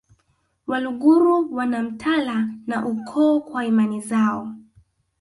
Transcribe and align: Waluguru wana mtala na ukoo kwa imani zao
Waluguru 0.67 1.53
wana 1.55 1.83
mtala 1.83 2.49
na 2.67 2.85
ukoo 2.85 3.39
kwa 3.39 3.65
imani 3.65 4.01
zao 4.01 4.55